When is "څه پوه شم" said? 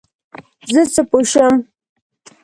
0.93-1.53